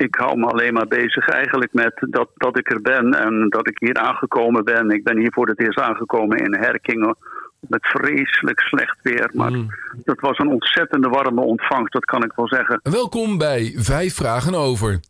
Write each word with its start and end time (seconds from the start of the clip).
ik 0.00 0.14
hou 0.14 0.38
me 0.38 0.46
alleen 0.46 0.72
maar 0.72 0.86
bezig 0.86 1.28
eigenlijk 1.28 1.72
met 1.72 1.92
dat, 2.10 2.28
dat 2.34 2.58
ik 2.58 2.70
er 2.72 2.80
ben 2.82 3.14
en 3.14 3.48
dat 3.48 3.68
ik 3.68 3.78
hier 3.78 3.94
aangekomen 3.94 4.64
ben. 4.64 4.90
Ik 4.90 5.04
ben 5.04 5.18
hier 5.18 5.32
voor 5.32 5.48
het 5.48 5.60
eerst 5.60 5.80
aangekomen 5.80 6.38
in 6.38 6.54
Herkingen 6.54 7.16
met 7.60 7.86
vreselijk 7.86 8.60
slecht 8.60 8.96
weer. 9.02 9.30
Maar 9.34 9.50
Mm. 9.50 9.68
dat 10.04 10.20
was 10.20 10.38
een 10.38 10.48
ontzettende 10.48 11.08
warme 11.08 11.40
ontvangst, 11.40 11.92
dat 11.92 12.04
kan 12.04 12.24
ik 12.24 12.32
wel 12.36 12.48
zeggen. 12.48 12.80
Welkom 12.82 13.38
bij 13.38 13.74
Vijf 13.76 14.14
Vragen 14.14 14.54
Over. 14.54 15.00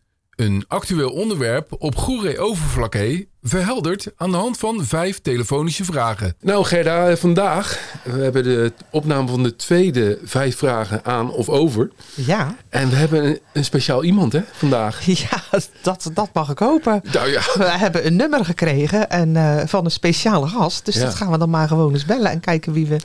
Een 0.40 0.64
actueel 0.68 1.10
onderwerp 1.10 1.66
op 1.78 1.96
Goeree 1.96 2.38
Overflakkee 2.38 3.28
verhelderd 3.42 4.06
aan 4.16 4.30
de 4.30 4.36
hand 4.36 4.58
van 4.58 4.84
vijf 4.84 5.20
telefonische 5.20 5.84
vragen. 5.84 6.34
Nou 6.40 6.64
Gerda, 6.64 7.08
eh, 7.08 7.16
vandaag 7.16 7.80
we 8.04 8.22
hebben 8.22 8.42
de 8.42 8.72
opname 8.90 9.28
van 9.28 9.42
de 9.42 9.56
tweede 9.56 10.18
vijf 10.24 10.56
vragen 10.56 11.04
aan 11.04 11.30
of 11.32 11.48
over. 11.48 11.90
Ja, 12.14 12.56
En 12.68 12.90
we 12.90 12.96
hebben 12.96 13.24
een, 13.24 13.38
een 13.52 13.64
speciaal 13.64 14.04
iemand 14.04 14.32
hè, 14.32 14.40
vandaag. 14.52 15.04
ja 15.30 15.42
dat, 15.82 16.10
dat 16.14 16.28
mag 16.32 16.50
ik 16.50 16.58
hopen. 16.58 17.00
Nou 17.12 17.28
ja, 17.30 17.40
We 17.54 17.64
hebben 17.64 18.06
een 18.06 18.16
nummer 18.16 18.44
gekregen 18.44 19.10
en, 19.10 19.36
eh, 19.36 19.66
van 19.66 19.84
een 19.84 19.90
speciale 19.90 20.46
gast. 20.46 20.84
Dus 20.84 20.94
Ja. 20.94 21.04
dat 21.04 21.14
gaan 21.14 21.30
we 21.30 21.38
dan 21.38 21.50
maar 21.50 21.68
gewoon 21.68 21.92
eens 21.92 22.04
bellen 22.04 22.30
en 22.30 22.40
kijken 22.40 22.72
wie 22.72 22.86
we- 22.86 23.00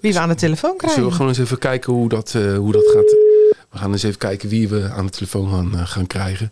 wie 0.00 0.12
we 0.12 0.18
aan 0.20 0.28
de 0.28 0.34
telefoon 0.34 0.76
krijgen. 0.76 0.90
zullen 0.90 1.08
we 1.08 1.14
gewoon 1.16 1.30
eens 1.30 1.38
even 1.40 1.58
kijken 1.58 1.92
hoe 1.92 2.08
dat, 2.08 2.34
eh, 2.36 2.56
hoe 2.56 2.72
dat 2.72 2.86
gaat. 2.94 3.16
We 3.78 3.84
gaan 3.84 3.92
eens 3.92 4.02
even 4.02 4.18
kijken 4.18 4.48
wie 4.48 4.68
we 4.68 4.90
aan 4.96 5.04
de 5.06 5.10
telefoon 5.12 5.50
gaan, 5.50 5.74
eh, 5.74 5.86
gaan 5.86 6.06
krijgen. 6.06 6.50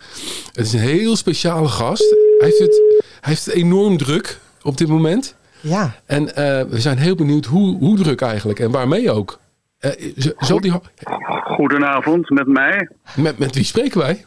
Het 0.53 0.67
is 0.67 0.73
een 0.73 0.81
heel 0.81 1.17
speciale 1.17 1.69
gast. 1.69 2.11
Hij 2.39 2.49
heeft 2.49 2.59
het, 2.59 2.83
hij 3.21 3.33
heeft 3.33 3.45
het 3.45 3.55
enorm 3.55 3.97
druk 3.97 4.39
op 4.63 4.77
dit 4.79 4.89
moment. 4.89 5.37
Ja, 5.61 5.95
En 6.05 6.35
eh, 6.37 6.63
we 6.69 6.81
zijn 6.81 6.99
heel 6.99 7.15
benieuwd 7.15 7.45
hoe, 7.45 7.79
hoe 7.79 7.97
druk 7.97 8.21
eigenlijk 8.21 8.59
en 8.59 8.71
waarmee 8.71 9.11
ook. 9.11 9.39
Eh, 9.79 9.91
zal 10.39 10.61
die, 10.61 10.73
Goedenavond 11.45 12.31
met 12.31 12.47
mij. 12.47 12.89
met, 13.17 13.39
met 13.39 13.55
wie 13.55 13.65
spreken 13.65 13.99
wij? 13.99 14.25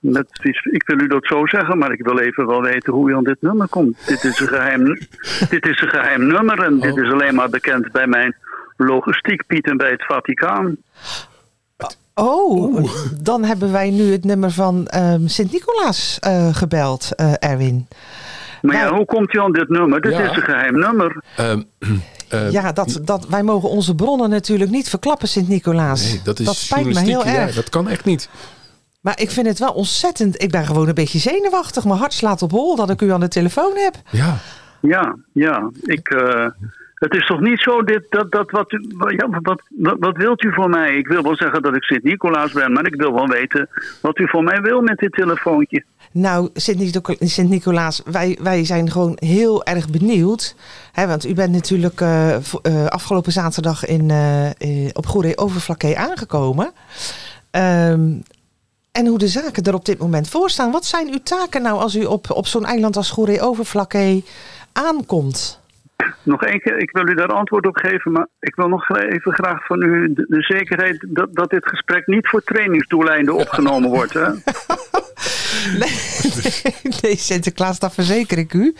Met, 0.00 0.26
ik 0.72 0.82
wil 0.86 1.00
u 1.00 1.06
dat 1.06 1.26
zo 1.26 1.46
zeggen, 1.46 1.78
maar 1.78 1.92
ik 1.92 2.02
wil 2.04 2.18
even 2.18 2.46
wel 2.46 2.62
weten 2.62 2.92
hoe 2.92 3.10
u 3.10 3.14
aan 3.14 3.24
dit 3.24 3.40
nummer 3.40 3.68
komt. 3.68 4.06
Dit 4.06 4.24
is 4.24 4.40
een 4.40 4.48
geheim, 4.48 4.84
dit 5.54 5.66
is 5.66 5.80
een 5.80 5.88
geheim 5.90 6.26
nummer 6.26 6.62
en 6.62 6.80
dit 6.80 6.92
Oh. 6.92 7.04
is 7.04 7.12
alleen 7.12 7.34
maar 7.34 7.48
bekend 7.50 7.92
bij 7.92 8.06
mijn 8.06 8.36
logistiek 8.76 9.46
Piet 9.46 9.66
en 9.66 9.76
bij 9.76 9.90
het 9.90 10.04
Vaticaan. 10.04 10.76
Oh, 12.20 12.84
dan 13.22 13.44
hebben 13.44 13.72
wij 13.72 13.90
nu 13.90 14.12
het 14.12 14.24
nummer 14.24 14.50
van 14.50 14.86
ehm, 14.86 15.26
Sint-Nicolaas 15.26 16.18
eh, 16.20 16.54
gebeld, 16.54 17.14
eh, 17.14 17.32
Erwin. 17.38 17.86
Maar 18.62 18.74
ja, 18.76 18.82
Nou- 18.82 18.96
hoe 18.96 19.04
komt 19.04 19.34
u 19.34 19.40
aan 19.40 19.52
dit 19.52 19.68
nummer? 19.68 20.00
Dit 20.00 20.12
Ja. 20.12 20.30
is 20.30 20.36
een 20.36 20.42
geheim 20.42 20.78
nummer. 20.78 21.22
Ehm, 21.36 21.62
eh, 22.28 22.50
ja, 22.52 22.72
dat, 22.72 23.00
dat, 23.04 23.28
wij 23.28 23.42
mogen 23.42 23.68
onze 23.68 23.94
bronnen 23.94 24.30
natuurlijk 24.30 24.70
niet 24.70 24.88
verklappen, 24.88 25.28
Sint-Nicolaas. 25.28 26.02
nee, 26.10 26.20
dat 26.24 26.38
is 26.38 26.64
spijt 26.66 26.84
me 26.86 27.00
heel 27.00 27.24
ja, 27.26 27.34
erg. 27.34 27.54
dat 27.54 27.68
kan 27.68 27.88
echt 27.88 28.04
niet. 28.04 28.28
Maar 29.00 29.20
ik 29.20 29.30
vind 29.30 29.46
het 29.46 29.58
wel 29.58 29.72
ontzettend. 29.72 30.42
Ik 30.42 30.50
ben 30.50 30.66
gewoon 30.66 30.88
een 30.88 30.94
beetje 30.94 31.18
zenuwachtig. 31.18 31.84
Mijn 31.84 31.98
hart 31.98 32.12
slaat 32.12 32.42
op 32.42 32.50
hol 32.50 32.76
dat 32.76 32.90
ik 32.90 33.00
u 33.00 33.12
aan 33.12 33.20
de 33.20 33.28
telefoon 33.28 33.72
heb. 33.76 33.94
Ja, 34.10 34.36
Ja, 34.80 35.16
ja. 35.32 35.70
Ik, 35.82 36.08
eh, 36.08 36.46
het 36.96 37.14
is 37.14 37.26
toch 37.26 37.40
niet 37.40 37.60
zo 37.60 37.82
dit, 37.82 38.06
dat, 38.08 38.30
dat 38.32 38.50
wat, 38.50 38.72
u, 38.72 38.86
ja, 39.16 39.28
wat, 39.42 39.62
wat, 39.98 40.16
wilt 40.16 40.42
u 40.42 40.52
voor 40.52 40.68
mij? 40.68 40.96
Ik 40.96 41.08
wil 41.08 41.22
wel 41.22 41.36
zeggen 41.36 41.62
dat 41.62 41.76
ik 41.76 41.82
Sint-Nicolaas 41.82 42.52
ben, 42.52 42.72
maar 42.72 42.86
ik 42.86 42.94
wil 42.94 43.14
wel 43.14 43.26
weten 43.28 43.68
wat 44.00 44.18
u 44.18 44.28
voor 44.28 44.42
mij 44.42 44.60
wil 44.60 44.80
met 44.80 44.98
dit 44.98 45.12
telefoontje. 45.12 45.84
Nou, 46.12 46.48
Sint-Nico- 46.54 47.14
Sint-Nicolaas, 47.18 48.02
wij, 48.04 48.38
wij 48.42 48.64
zijn 48.64 48.90
gewoon 48.90 49.16
heel 49.20 49.64
erg 49.64 49.90
benieuwd. 49.90 50.54
Hè, 50.92 51.06
want 51.06 51.26
u 51.26 51.34
bent 51.34 51.52
natuurlijk 51.52 52.00
eh, 52.00 52.34
eh, 52.34 52.42
afgelopen 52.86 53.32
zaterdag 53.32 53.86
in, 53.86 54.10
eh, 54.10 54.88
op 54.92 55.06
Goeree 55.06 55.38
Overflakkee 55.38 55.98
aangekomen. 55.98 56.72
Ehm, 57.50 58.10
en 58.92 59.06
hoe 59.06 59.18
de 59.18 59.28
zaken 59.28 59.62
er 59.62 59.74
op 59.74 59.84
dit 59.84 59.98
moment 59.98 60.28
voor 60.28 60.50
staan. 60.50 60.70
Wat 60.70 60.84
zijn 60.84 61.08
uw 61.08 61.22
taken 61.22 61.62
nou 61.62 61.80
als 61.80 61.94
u 61.96 62.04
op, 62.04 62.30
op 62.30 62.46
zo'n 62.46 62.64
eiland 62.64 62.96
als 62.96 63.10
Goeree 63.10 63.40
Overflakkee 63.40 64.24
aankomt? 64.72 65.64
Nog 66.26 66.42
één 66.42 66.60
keer, 66.60 66.76
ik 66.78 66.90
wil 66.90 67.08
u 67.08 67.14
daar 67.14 67.32
antwoord 67.32 67.66
op 67.66 67.76
geven, 67.76 68.12
maar 68.12 68.26
ik 68.40 68.54
wil 68.54 68.68
nog 68.68 68.98
even 68.98 69.32
graag 69.32 69.66
van 69.66 69.82
u 69.82 70.12
de, 70.12 70.26
de 70.28 70.42
zekerheid 70.42 71.06
dat, 71.08 71.34
dat 71.34 71.50
dit 71.50 71.68
gesprek 71.68 72.06
niet 72.06 72.28
voor 72.28 72.42
trainingsdoeleinden 72.42 73.34
opgenomen 73.44 73.90
wordt. 73.90 74.12
Hè? 74.14 74.26
Nee, 75.78 75.88
nee, 77.02 77.16
Sinterklaas, 77.16 77.78
dat 77.78 77.94
verzeker 77.94 78.38
ik 78.38 78.52
u. 78.52 78.74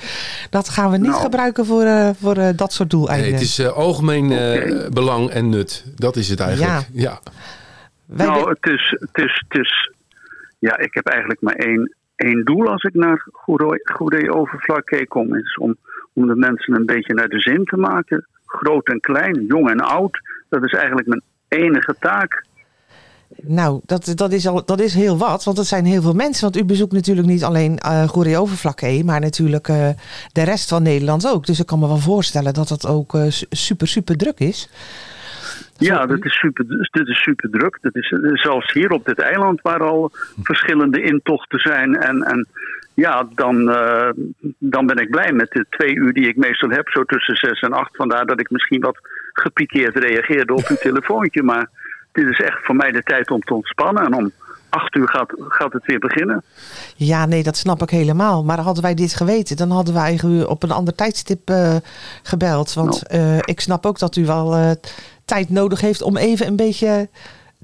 Dat 0.51 0.69
gaan 0.69 0.91
we 0.91 0.97
niet 0.97 1.11
Nou. 1.11 1.21
gebruiken 1.23 1.67
voor, 1.67 1.83
eh, 1.83 2.11
voor 2.21 2.37
eh, 2.37 2.49
dat 2.57 2.73
soort 2.73 2.93
nee, 2.93 3.01
doeleinden. 3.01 3.33
het 3.33 3.41
is 3.41 3.59
eh, 3.59 3.73
algemeen 3.73 4.31
eh, 4.33 4.89
belang 4.89 5.31
en 5.31 5.49
nut. 5.49 5.93
Dat 5.97 6.17
is 6.17 6.29
het 6.29 6.41
eigenlijk. 6.41 6.87
Ja. 6.93 7.19
Wij 8.07 8.27
nou, 8.27 8.49
het 8.49 8.73
is, 8.73 8.97
het, 9.01 9.25
is, 9.25 9.45
het 9.49 9.61
is. 9.61 9.91
Ja, 10.59 10.79
ik 10.79 10.95
heb 10.95 11.07
eigenlijk 11.07 11.41
maar 11.41 11.55
één, 11.55 11.95
één 12.17 12.45
doel 12.45 12.69
als 12.69 12.83
ik 12.83 12.95
naar 12.95 13.27
Goeree 13.33 13.81
Goeree 13.85 14.35
Overflakkee 14.35 15.07
kom. 15.07 15.35
Is 15.37 15.57
om, 15.57 15.77
om 16.17 16.27
de 16.27 16.37
mensen 16.37 16.75
een 16.75 16.87
beetje 16.87 17.15
naar 17.15 17.29
de 17.29 17.41
zin 17.41 17.65
te 17.65 17.77
maken. 17.77 18.27
Groot 18.47 18.89
en 18.89 19.01
klein, 19.01 19.45
jong 19.49 19.71
en 19.71 19.81
oud. 19.81 20.19
Dat 20.49 20.65
is 20.65 20.73
eigenlijk 20.73 21.07
mijn 21.07 21.23
enige 21.49 21.95
taak. 22.01 22.45
Nou, 23.43 23.81
dat, 23.85 24.13
dat, 24.15 24.33
is 24.33 24.47
al, 24.47 24.65
dat 24.65 24.81
is 24.81 24.95
heel 24.95 25.19
wat, 25.19 25.45
want 25.45 25.57
dat 25.57 25.67
zijn 25.67 25.85
heel 25.85 26.03
veel 26.03 26.13
mensen. 26.13 26.43
Want 26.43 26.57
u 26.57 26.65
bezoekt 26.65 26.93
natuurlijk 26.93 27.27
niet 27.27 27.45
alleen 27.45 27.79
eh 27.79 28.09
Goeree 28.09 28.39
Overflakkee, 28.39 29.05
maar 29.05 29.21
natuurlijk 29.21 29.69
eh, 29.69 29.89
de 30.33 30.43
rest 30.43 30.69
van 30.69 30.83
Nederland 30.83 31.29
ook. 31.29 31.47
Dus 31.47 31.61
ik 31.61 31.67
kan 31.67 31.79
me 31.79 31.87
wel 31.87 31.99
voorstellen 31.99 32.55
dat 32.55 32.69
dat 32.69 32.87
ook 32.87 33.15
eh, 33.15 33.27
su- 33.29 33.47
super, 33.51 33.89
super 33.89 34.17
druk 34.17 34.39
is. 34.39 34.69
Ja, 35.79 36.07
dat 36.07 36.25
is 36.25 36.39
super, 36.39 36.67
dit 36.91 37.09
is 37.09 37.23
super 37.23 37.51
druk. 37.51 37.79
Dat 37.81 37.97
is 37.97 38.09
zelfs 38.33 38.73
hier 38.73 38.91
op 38.91 39.05
dit 39.05 39.19
eiland 39.19 39.61
waar 39.63 39.83
al 39.83 40.11
verschillende 40.43 41.03
intochten 41.03 41.59
zijn. 41.59 41.97
En, 41.97 42.23
en 42.23 42.47
ja, 42.97 43.29
dan, 43.35 43.71
eh, 43.71 44.09
dan 44.59 44.87
ben 44.87 44.97
ik 44.97 45.11
blij 45.11 45.33
met 45.33 45.51
de 45.51 45.67
twee 45.71 45.95
uur 45.95 46.13
die 46.13 46.29
ik 46.29 46.37
meestal 46.37 46.71
heb, 46.71 46.89
zo 46.89 47.05
tussen 47.05 47.37
zes 47.37 47.61
en 47.61 47.73
acht. 47.73 47.97
Vandaar 47.97 48.27
dat 48.27 48.41
ik 48.41 48.51
misschien 48.51 48.81
wat 48.81 48.99
gepikeerd 49.33 49.97
reageerde 49.97 50.55
op 50.55 50.67
uw 50.67 50.77
telefoontje. 50.77 51.43
Maar 51.43 51.69
dit 52.13 52.29
is 52.29 52.41
echt 52.41 52.65
voor 52.65 52.77
mij 52.77 52.91
de 52.91 53.03
tijd 53.03 53.31
om 53.31 53.41
te 53.41 53.55
ontspannen. 53.55 54.05
En 54.05 54.15
om 54.15 54.31
acht 54.69 54.95
uur 54.95 55.09
gaat, 55.09 55.33
gaat 55.39 55.73
het 55.73 55.87
weer 55.87 55.99
beginnen. 55.99 56.43
Ja, 56.95 57.27
nee, 57.27 57.43
dat 57.43 57.57
snap 57.57 57.83
ik 57.83 57.91
helemaal. 57.91 58.45
Maar 58.45 58.59
hadden 58.59 58.83
wij 58.83 58.95
dit 58.95 59.15
geweten, 59.15 59.57
dan 59.57 59.71
hadden 59.71 59.95
wij 59.95 60.03
eigenlijk 60.03 60.49
op 60.49 60.63
een 60.63 60.71
ander 60.71 60.95
tijdstip 60.95 61.51
eh, 61.51 61.77
gebeld. 62.23 62.75
Want 62.75 63.07
eh, 63.07 63.39
ik 63.39 63.61
snap 63.61 63.87
ook 63.87 63.99
dat 63.99 64.17
u 64.17 64.27
wel 64.27 64.77
tijd 65.25 65.51
nodig 65.51 65.81
heeft 65.81 66.03
om 66.03 66.17
even 66.17 66.47
een 66.47 66.57
beetje 66.57 67.09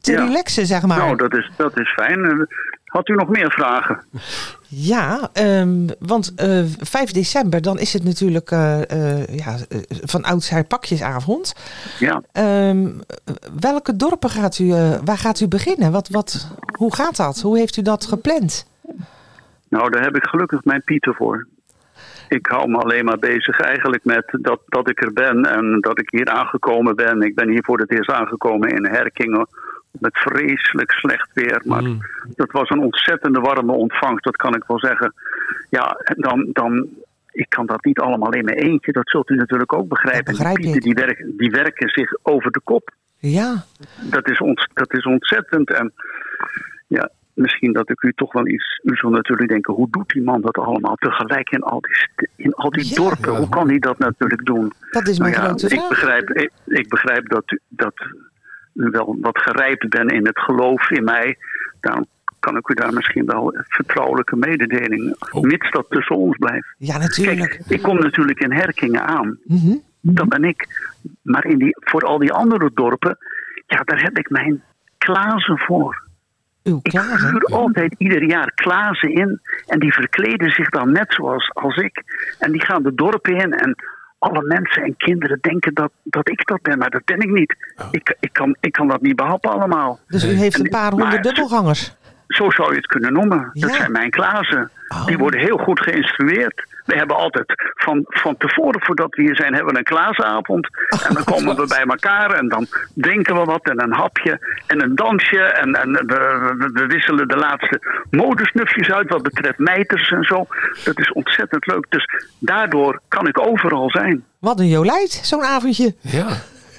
te 0.01 0.13
Ja. 0.13 0.25
relaxen, 0.25 0.67
zeg 0.67 0.83
maar. 0.87 0.99
Nou, 0.99 1.17
dat 1.17 1.35
is, 1.35 1.51
dat 1.57 1.79
is 1.79 1.93
fijn. 1.93 2.49
Had 2.93 3.09
u 3.09 3.15
nog 3.15 3.29
meer 3.29 3.51
vragen? 3.51 4.05
Ja, 4.69 5.31
ehm, 5.33 5.89
want 5.99 6.33
eh 6.37 6.63
5 6.79 7.13
december, 7.13 7.63
dan 7.63 7.79
is 7.79 7.93
het 7.93 8.05
natuurlijk 8.05 8.51
eh, 8.51 8.91
eh, 8.91 9.37
ja, 9.37 9.57
van 9.89 10.23
oudsher 10.23 10.65
pakjesavond. 10.65 11.55
Ja. 11.99 12.23
Ehm, 12.33 12.89
welke 13.61 13.97
dorpen 13.97 14.31
gaat 14.31 14.59
u, 14.59 14.69
waar 15.05 15.19
gaat 15.19 15.41
u 15.41 15.49
beginnen? 15.49 15.93
Wat, 15.93 16.09
wat, 16.09 16.57
hoe 16.77 16.95
gaat 16.95 17.17
dat? 17.17 17.41
Hoe 17.41 17.59
heeft 17.59 17.77
u 17.77 17.83
dat 17.83 18.07
gepland? 18.07 18.67
Nou, 19.69 19.91
daar 19.91 20.03
heb 20.03 20.17
ik 20.17 20.25
gelukkig 20.25 20.65
mijn 20.65 20.83
Pieter 20.85 21.15
voor. 21.15 21.47
Ik 22.29 22.47
hou 22.47 22.69
me 22.69 22.79
alleen 22.79 23.05
maar 23.05 23.19
bezig 23.19 23.61
eigenlijk 23.61 24.05
met 24.05 24.25
dat, 24.41 24.61
dat 24.67 24.89
ik 24.89 25.03
er 25.03 25.13
ben 25.13 25.43
en 25.43 25.81
dat 25.81 25.99
ik 25.99 26.11
hier 26.11 26.29
aangekomen 26.29 26.97
ben. 26.97 27.23
Ik 27.23 27.35
ben 27.35 27.49
hier 27.49 27.65
voor 27.65 27.79
het 27.79 27.91
eerst 27.91 28.11
aangekomen 28.11 28.69
in 28.69 28.87
Herkingen 28.87 29.47
met 30.01 30.19
vreselijk 30.19 30.91
slecht 30.93 31.29
weer. 31.33 31.63
Maar 31.65 31.83
Mm. 31.83 31.99
dat 32.35 32.51
was 32.53 32.71
een 32.71 32.81
ontzettende 32.81 33.41
warme 33.41 33.73
ontvangst, 33.73 34.25
dat 34.25 34.37
kan 34.37 34.55
ik 34.55 34.65
wel 34.67 34.79
zeggen. 34.79 35.15
Ja, 35.71 35.97
dan, 36.17 36.49
dan, 36.53 36.89
ik 37.31 37.47
kan 37.49 37.67
dat 37.67 37.85
niet 37.85 37.99
allemaal 37.99 38.33
in 38.35 38.45
mijn 38.45 38.57
eentje, 38.57 38.93
dat 38.93 39.09
zult 39.11 39.31
u 39.31 39.35
natuurlijk 39.37 39.73
ook 39.73 39.89
begrijpen. 39.89 40.33
Begrijp 40.33 40.57
die 40.57 40.65
Pieten 40.73 40.83
die, 40.95 41.05
werken, 41.05 41.37
die 41.37 41.51
werken 41.51 41.89
zich 41.89 42.11
over 42.23 42.51
de 42.51 42.61
kop 42.65 42.91
Ja, 43.19 43.65
dat 44.11 44.29
is, 44.31 44.39
ont, 44.41 44.69
dat 44.75 44.93
is 44.95 45.05
ontzettend. 45.05 45.71
En 45.73 45.93
ja, 46.87 47.11
misschien 47.35 47.73
dat 47.73 47.91
ik 47.91 48.03
u 48.03 48.13
toch 48.13 48.33
wel 48.33 48.47
iets. 48.49 48.81
U 48.83 48.97
zult 48.97 49.13
natuurlijk 49.13 49.49
denken: 49.49 49.75
hoe 49.75 49.91
doet 49.91 50.09
die 50.09 50.23
man 50.23 50.41
dat 50.41 50.59
allemaal 50.59 50.95
tegelijk 50.97 51.51
in 51.51 51.63
al 51.63 51.81
die, 51.81 52.29
in 52.37 52.53
al 52.55 52.71
die 52.71 52.89
Ja. 52.89 52.95
dorpen? 52.95 53.37
Hoe 53.37 53.49
kan 53.49 53.69
hij 53.69 53.79
dat 53.79 53.99
natuurlijk 53.99 54.45
doen? 54.45 54.73
dat 54.91 55.09
is 55.09 55.19
mijn 55.19 55.33
Nou 55.33 55.43
ja, 55.45 55.49
grote 55.49 55.67
ik 55.67 55.79
vraag. 55.79 55.89
begrijp, 55.89 56.31
ik, 56.31 56.51
ik 56.67 56.89
begrijp 56.89 57.29
dat, 57.29 57.53
u, 57.53 57.59
dat 57.69 57.95
wel 58.73 59.17
wat 59.21 59.39
gerijpt 59.39 59.89
bent 59.89 60.13
in 60.13 60.27
het 60.27 60.39
geloof 60.39 60.91
in 60.91 61.05
mij. 61.05 61.37
Dan 61.81 62.07
kan 62.41 62.57
ik 62.57 62.69
u 62.69 62.75
daar 62.75 62.93
misschien 62.93 63.27
wel 63.27 63.55
vertrouwelijke 63.69 64.37
mededeling, 64.37 65.17
Oh. 65.31 65.43
mits 65.43 65.71
dat 65.71 65.87
tussen 65.89 66.17
ons 66.17 66.37
blijft. 66.37 66.75
Ja, 66.79 66.99
natuurlijk. 66.99 67.51
Kijk, 67.51 67.69
ik 67.69 67.83
kom 67.83 67.99
natuurlijk 67.99 68.41
in 68.41 68.53
Herkingen 68.53 69.07
aan. 69.07 69.39
Mhm. 69.45 69.77
Dat 70.01 70.29
ben 70.29 70.45
ik. 70.45 70.67
Maar 71.23 71.45
in 71.47 71.59
die, 71.59 71.77
voor 71.81 72.03
al 72.03 72.19
die 72.19 72.33
andere 72.33 72.71
dorpen, 72.75 73.19
ja, 73.67 73.81
daar 73.85 74.03
heb 74.03 74.19
ik 74.19 74.31
mijn 74.31 74.63
klazen 74.99 75.59
voor. 75.59 76.03
Uw 76.63 76.79
Ik 76.83 76.91
klaar, 76.91 77.31
huur 77.31 77.43
altijd 77.45 77.95
ieder 77.99 78.23
jaar 78.25 78.53
klazen 78.55 79.15
in. 79.15 79.41
En 79.67 79.79
die 79.79 79.93
verkleden 79.93 80.51
zich 80.51 80.69
dan 80.69 80.93
net 80.93 81.13
zoals 81.13 81.51
als 81.53 81.77
ik. 81.77 82.03
En 82.39 82.53
die 82.53 82.65
gaan 82.65 82.83
de 82.83 82.95
dorpen 82.95 83.37
in. 83.37 83.53
En 83.53 83.77
alle 84.23 84.43
mensen 84.43 84.83
en 84.83 84.97
kinderen 84.97 85.39
denken 85.41 85.75
dat, 85.75 85.91
dat 86.03 86.29
ik 86.29 86.47
dat 86.47 86.63
ben. 86.63 86.79
Maar 86.79 86.91
dat 86.91 87.05
ben 87.05 87.21
ik 87.21 87.31
niet. 87.31 87.57
Oh. 87.77 87.87
Ik, 87.91 88.17
ik, 88.21 88.33
kan, 88.33 88.57
ik 88.61 88.73
kan 88.73 88.89
dat 88.89 89.01
niet 89.01 89.17
behappen 89.17 89.51
allemaal. 89.51 89.99
Dus 90.07 90.25
u 90.25 90.29
heeft 90.29 90.57
En 90.57 90.65
een 90.65 90.71
paar 90.71 90.91
honderd 90.91 91.23
dubbelgangers. 91.23 91.97
Zo 92.35 92.51
zou 92.51 92.71
je 92.71 92.77
het 92.77 92.87
kunnen 92.87 93.13
noemen. 93.13 93.51
Dat 93.53 93.75
zijn 93.75 93.93
mijn 93.93 94.11
klazen. 94.11 94.71
Oh. 94.89 95.07
Die 95.07 95.19
worden 95.19 95.41
heel 95.41 95.57
goed 95.59 95.81
geïnstrueerd. 95.81 96.71
We 96.85 96.95
hebben 96.97 97.17
altijd 97.17 97.73
van, 97.75 98.05
van 98.09 98.37
tevoren, 98.37 98.81
voordat 98.85 99.15
we 99.15 99.23
hier 99.23 99.37
zijn, 99.37 99.55
hebben 99.55 99.73
we 99.73 99.79
een 99.79 99.85
klaasavond. 99.85 100.69
En 101.09 101.15
dan 101.15 101.25
komen 101.25 101.57
we 101.57 101.67
bij 101.67 101.83
elkaar 101.85 102.31
en 102.31 102.49
dan 102.49 102.67
drinken 102.95 103.35
we 103.35 103.45
wat 103.45 103.69
en 103.69 103.83
een 103.83 103.93
hapje 103.93 104.63
en 104.67 104.83
een 104.83 104.95
dansje. 104.95 105.39
En, 105.43 105.75
en 105.75 105.93
we, 105.93 106.55
we- 106.59 106.71
we 106.73 106.87
wisselen 106.87 107.29
de 107.29 107.37
laatste 107.37 108.05
modesnufjes 108.11 108.91
uit 108.91 109.09
wat 109.09 109.23
betreft 109.23 109.59
mijters 109.59 110.11
en 110.11 110.23
zo. 110.25 110.47
Dat 110.85 110.99
is 110.99 111.13
ontzettend 111.13 111.67
leuk. 111.67 111.87
Dus 111.89 112.09
daardoor 112.39 113.01
kan 113.09 113.27
ik 113.29 113.41
overal 113.47 113.91
zijn. 113.91 114.25
Wat 114.39 114.61
een 114.61 114.69
jolijt, 114.69 115.11
zo'n 115.11 115.43
avondje. 115.43 115.95
Ja. 116.01 116.27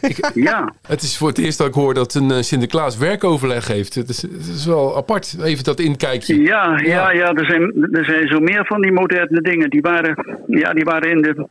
Ik, 0.07 0.31
Ja. 0.49 0.73
het 0.87 1.01
is 1.01 1.17
voor 1.17 1.27
het 1.27 1.37
eerst 1.37 1.57
dat 1.57 1.67
ik 1.67 1.73
hoor 1.73 1.93
dat 1.93 2.13
een 2.13 2.31
eh, 2.31 2.41
Sinterklaas 2.41 2.97
werkoverleg 2.97 3.67
heeft. 3.67 3.95
Het 3.95 4.09
is, 4.09 4.21
het 4.21 4.47
is 4.55 4.65
wel 4.65 4.97
apart, 4.97 5.37
even 5.43 5.63
dat 5.63 5.79
inkijkje. 5.79 6.41
Ja, 6.41 6.79
ja, 6.83 7.11
ja 7.11 7.33
er, 7.33 7.45
zijn, 7.45 7.87
er 7.91 8.05
zijn 8.05 8.27
zo 8.27 8.39
meer 8.39 8.65
van 8.65 8.81
die 8.81 8.91
moderne 8.91 9.41
dingen. 9.41 9.69
Die 9.69 9.81
waren, 9.81 10.37
ja, 10.47 10.73
die 10.73 10.83
waren 10.83 11.09
in, 11.09 11.21
de, 11.21 11.47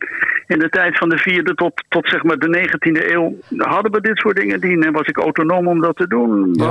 in 0.46 0.58
de 0.58 0.68
tijd 0.68 0.98
van 0.98 1.08
de 1.08 1.18
vierde 1.18 1.54
tot, 1.54 1.84
tot 1.88 2.08
zeg 2.08 2.22
maar 2.22 2.38
de 2.38 2.68
19e 2.68 3.10
eeuw. 3.12 3.36
Hadden 3.56 3.92
we 3.92 4.00
dit 4.00 4.18
soort 4.18 4.36
dingen. 4.36 4.60
Die, 4.60 4.84
en 4.84 4.92
was 4.92 5.06
ik 5.06 5.18
autonoom 5.18 5.68
om 5.68 5.80
dat 5.80 5.96
te 5.96 6.06
doen. 6.06 6.48
Ja. 6.52 6.70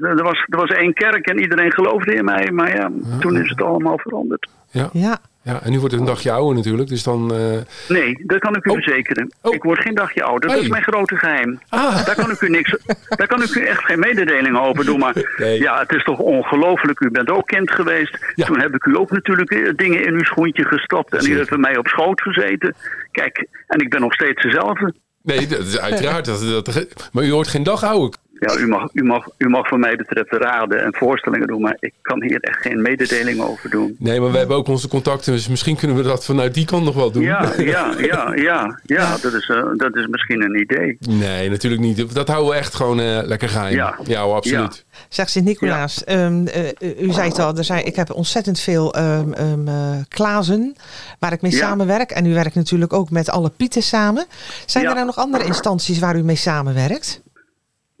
Er, 0.00 0.22
was, 0.22 0.44
er 0.48 0.58
was 0.58 0.70
één 0.70 0.94
kerk 0.94 1.26
en 1.26 1.40
iedereen 1.40 1.72
geloofde 1.72 2.14
in 2.14 2.24
mij. 2.24 2.50
Maar 2.50 2.76
ja, 2.76 2.90
toen 3.20 3.36
is 3.36 3.50
het 3.50 3.62
allemaal 3.62 3.98
veranderd. 3.98 4.48
Ja. 4.70 4.88
Ja. 4.92 5.18
ja, 5.42 5.62
en 5.62 5.70
nu 5.70 5.78
wordt 5.78 5.92
het 5.92 6.00
een 6.00 6.06
dagje 6.08 6.32
ouder 6.32 6.54
natuurlijk. 6.56 6.88
Dus 6.88 7.02
dan... 7.02 7.34
eh, 7.34 7.56
Nee, 7.88 8.22
dat 8.26 8.38
kan 8.38 8.56
ik 8.56 8.64
u 8.64 8.70
Oh. 8.70 8.74
verzekeren. 8.76 9.32
Oh. 9.42 9.54
Ik 9.54 9.62
word 9.62 9.80
geen 9.80 9.94
dagje 9.94 10.22
ouder. 10.22 10.40
Dat 10.40 10.50
Hey. 10.50 10.60
is 10.60 10.68
mijn 10.68 10.82
grote 10.82 11.16
geheim. 11.16 11.60
Ah. 11.68 12.06
Daar 12.06 12.14
kan 12.14 12.30
ik 12.30 12.40
u 12.40 12.48
niks. 12.48 12.76
Daar 13.08 13.26
kan 13.26 13.42
ik 13.42 13.54
u 13.54 13.64
echt 13.66 13.84
geen 13.84 13.98
mededeling 13.98 14.58
over 14.58 14.84
doen. 14.84 14.98
Maar 14.98 15.14
Nee. 15.36 15.60
ja, 15.60 15.78
het 15.78 15.92
is 15.92 16.04
toch 16.04 16.18
ongelooflijk. 16.18 17.00
U 17.00 17.10
bent 17.10 17.30
ook 17.30 17.46
kind 17.46 17.70
geweest. 17.70 18.18
Ja. 18.34 18.46
Toen 18.46 18.60
heb 18.60 18.74
ik 18.74 18.84
u 18.84 18.96
ook 18.96 19.10
natuurlijk 19.10 19.50
eh, 19.50 19.72
dingen 19.76 20.04
in 20.06 20.12
uw 20.12 20.24
schoentje 20.24 20.64
gestopt. 20.64 21.14
En 21.14 21.30
u 21.30 21.36
heeft 21.36 21.48
bij 21.48 21.58
mij 21.58 21.76
op 21.76 21.86
schoot 21.86 22.20
gezeten. 22.20 22.74
Kijk, 23.12 23.46
en 23.66 23.80
ik 23.80 23.90
ben 23.90 24.00
nog 24.00 24.12
steeds 24.14 24.42
dezelfde. 24.42 24.94
nee, 25.22 25.46
dat 25.46 25.58
is 25.66 25.78
uiteraard. 25.78 26.24
Dat, 26.24 26.64
dat, 26.64 27.08
maar 27.12 27.24
u 27.24 27.32
wordt 27.32 27.48
geen 27.48 27.62
dag 27.62 27.82
ouder. 27.84 28.18
Ja, 28.40 28.56
u 28.56 28.66
mag, 28.68 28.88
u, 28.92 29.02
mag, 29.04 29.26
u 29.36 29.48
mag 29.48 29.68
van 29.68 29.80
mij 29.80 29.96
betreft 29.96 30.30
raden 30.32 30.84
en 30.84 30.94
voorstellingen 30.94 31.46
doen. 31.46 31.60
Maar 31.60 31.76
ik 31.80 31.92
kan 32.02 32.22
hier 32.22 32.40
echt 32.40 32.60
geen 32.60 32.82
mededeling 32.82 33.40
over 33.40 33.70
doen. 33.70 33.96
Nee, 33.98 34.20
maar 34.20 34.30
we 34.30 34.38
hebben 34.38 34.56
ook 34.56 34.68
onze 34.68 34.88
contacten. 34.88 35.32
Dus 35.32 35.48
misschien 35.48 35.76
kunnen 35.76 35.96
we 35.96 36.02
dat 36.02 36.24
vanuit 36.24 36.54
die 36.54 36.64
kant 36.64 36.84
nog 36.84 36.94
wel 36.94 37.10
doen. 37.10 37.22
Ja, 37.22 37.52
ja, 37.58 37.94
ja, 37.98 38.32
ja. 38.34 38.80
Ja, 38.84 39.16
dat 39.22 39.32
is, 39.32 39.48
eh, 39.48 39.64
dat 39.76 39.96
is 39.96 40.06
misschien 40.06 40.42
een 40.42 40.60
idee. 40.60 40.96
Nee, 41.00 41.50
natuurlijk 41.50 41.82
niet. 41.82 42.14
Dat 42.14 42.28
houden 42.28 42.50
we 42.50 42.56
echt 42.56 42.74
gewoon 42.74 43.00
eh, 43.00 43.18
lekker 43.24 43.48
geheim. 43.48 43.74
Ja. 43.74 43.98
ja 44.04 44.22
hoor, 44.22 44.34
absoluut. 44.34 44.84
Zeg 45.08 45.28
Sint-Nicolaas, 45.28 46.04
ehm, 46.04 46.46
eh, 46.46 47.02
u 47.02 47.12
zei 47.12 47.28
het 47.28 47.38
al, 47.38 47.56
er 47.56 47.64
zijn, 47.64 47.86
ik 47.86 47.96
heb 47.96 48.12
ontzettend 48.12 48.60
veel 48.60 48.94
ehm 48.94 49.32
ehm, 49.32 49.68
eh, 49.68 49.74
klazen 50.08 50.76
waar 51.18 51.32
ik 51.32 51.40
mee 51.42 51.52
Ja. 51.52 51.58
samenwerk. 51.58 52.10
En 52.10 52.26
u 52.26 52.34
werkt 52.34 52.54
natuurlijk 52.54 52.92
ook 52.92 53.10
met 53.10 53.30
alle 53.30 53.50
pieten 53.56 53.82
samen. 53.82 54.26
Zijn 54.66 54.84
Ja. 54.84 54.88
er 54.90 54.94
nou 54.94 55.06
nog 55.06 55.16
andere 55.16 55.44
instanties 55.44 55.98
waar 55.98 56.16
u 56.16 56.22
mee 56.22 56.36
samenwerkt? 56.36 57.20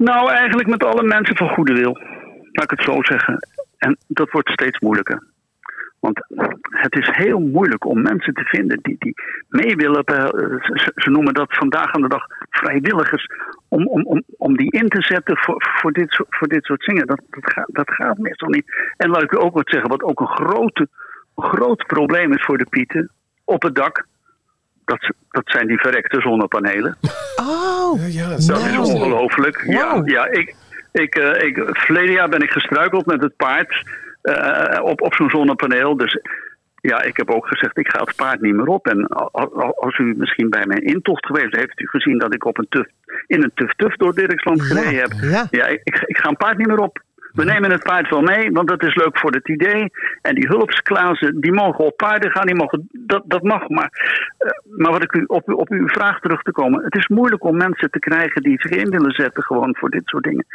Nou, 0.08 0.30
eigenlijk 0.30 0.68
met 0.68 0.84
alle 0.84 1.02
mensen 1.02 1.36
van 1.36 1.48
goede 1.48 1.72
wil. 1.74 1.98
Laat 2.52 2.72
ik 2.72 2.78
het 2.78 2.82
zo 2.82 3.02
zeggen. 3.02 3.38
En 3.78 3.96
dat 4.06 4.30
wordt 4.30 4.50
steeds 4.50 4.78
moeilijker. 4.78 5.22
Want 5.98 6.26
het 6.62 6.96
is 6.96 7.08
heel 7.12 7.38
moeilijk 7.40 7.84
om 7.84 8.02
mensen 8.02 8.34
te 8.34 8.44
vinden 8.44 8.78
die, 8.82 8.96
die 8.98 9.14
mee 9.48 9.76
willen. 9.76 10.04
eh, 10.04 10.26
Ze, 10.94 11.10
noemen 11.10 11.34
dat 11.34 11.56
vandaag 11.56 11.92
aan 11.92 12.00
de 12.02 12.08
dag 12.08 12.24
vrijwilligers. 12.50 13.26
Om, 13.68 13.86
om, 13.86 14.02
om, 14.04 14.22
om 14.38 14.56
die 14.56 14.70
in 14.70 14.88
te 14.88 15.02
zetten 15.02 15.36
voor, 15.36 15.64
voor, 15.80 15.92
dit, 15.92 16.24
voor 16.28 16.48
dit 16.48 16.64
soort 16.64 16.82
zingen. 16.84 17.06
Dat, 17.06 17.20
dat, 17.30 17.52
gaat, 17.52 17.68
dat 17.72 17.90
gaat 17.90 18.18
meestal 18.18 18.48
niet. 18.48 18.92
En 18.96 19.10
laat 19.10 19.22
ik 19.22 19.32
u 19.32 19.38
ook 19.38 19.54
wat 19.54 19.70
zeggen, 19.70 19.90
wat 19.90 20.02
ook 20.02 20.20
een 20.20 20.36
grote, 20.46 20.88
groot 21.36 21.86
probleem 21.86 22.32
is 22.32 22.44
voor 22.44 22.58
de 22.58 22.66
Pieten. 22.70 23.10
Op 23.44 23.62
het 23.62 23.74
dak. 23.74 24.06
Dat, 24.90 25.10
dat 25.30 25.42
zijn 25.44 25.66
die 25.66 25.78
verrekte 25.80 26.20
zonnepanelen. 26.20 26.96
Oh, 27.36 27.98
Ja, 28.00 28.22
ja, 28.22 28.28
Dat 28.28 28.38
is 28.38 28.46
Nou. 28.46 28.78
ongelooflijk. 28.78 29.64
Ja, 29.66 29.94
Wow. 29.94 30.08
ja 30.08 30.26
ik, 30.30 30.54
ik, 30.92 31.14
eh, 31.14 31.46
ik, 31.48 31.62
verleden 31.68 32.12
jaar 32.14 32.28
ben 32.28 32.42
ik 32.42 32.50
gestruikeld 32.50 33.06
met 33.06 33.22
het 33.22 33.36
paard 33.36 33.82
eh, 34.22 34.82
op, 34.84 35.00
op 35.00 35.14
zo'n 35.14 35.30
zonnepaneel. 35.30 35.96
Dus 35.96 36.18
ja, 36.80 37.02
ik 37.02 37.16
heb 37.16 37.30
ook 37.30 37.46
gezegd, 37.46 37.78
ik 37.78 37.88
ga 37.88 38.00
het 38.04 38.16
paard 38.16 38.40
niet 38.40 38.54
meer 38.54 38.66
op. 38.66 38.86
En 38.86 39.06
als 39.76 39.98
u 39.98 40.14
misschien 40.16 40.50
bij 40.50 40.66
mijn 40.66 40.82
intocht 40.84 41.26
geweest 41.26 41.56
heeft 41.56 41.80
u 41.80 41.86
gezien 41.86 42.18
dat 42.18 42.34
ik 42.34 42.44
op 42.44 42.58
een 42.58 42.66
tuf, 42.68 42.86
in 43.26 43.42
een 43.42 43.52
tuf-tuf 43.54 43.96
door 43.96 44.14
Dirksland 44.14 44.62
gereden 44.62 44.92
Ja, 44.92 45.00
heb. 45.00 45.12
ja. 45.20 45.46
Ja, 45.50 45.66
ik, 45.66 45.80
ik, 45.84 46.02
ik 46.06 46.18
ga 46.18 46.28
een 46.28 46.36
paard 46.36 46.58
niet 46.58 46.66
meer 46.66 46.78
op. 46.78 47.02
We 47.32 47.44
nemen 47.44 47.70
het 47.70 47.82
paard 47.82 48.08
wel 48.10 48.20
mee, 48.20 48.50
want 48.50 48.68
dat 48.68 48.82
is 48.82 48.94
leuk 48.94 49.18
voor 49.18 49.30
het 49.32 49.48
idee. 49.48 49.90
En 50.22 50.34
die 50.34 50.46
hulpsklazen, 50.48 51.40
die 51.40 51.52
mogen 51.52 51.84
op 51.84 51.96
paarden 51.96 52.30
gaan, 52.30 52.46
die 52.46 52.54
mogen, 52.54 52.88
dat, 52.92 53.22
dat 53.26 53.42
mag. 53.42 53.68
Maar, 53.68 53.90
eh, 54.38 54.50
maar 54.76 54.92
wat 54.92 55.02
ik 55.02 55.12
u, 55.12 55.24
op, 55.26 55.48
op 55.52 55.70
uw 55.70 55.88
vraag 55.88 56.20
terug 56.20 56.42
te 56.42 56.52
komen. 56.52 56.84
Het 56.84 56.94
is 56.94 57.08
moeilijk 57.08 57.44
om 57.44 57.56
mensen 57.56 57.90
te 57.90 57.98
krijgen 57.98 58.42
die 58.42 58.60
zich 58.60 58.70
in 58.70 58.90
willen 58.90 59.12
zetten 59.12 59.42
gewoon 59.42 59.76
voor 59.78 59.90
dit 59.90 60.02
soort 60.04 60.24
dingen. 60.24 60.46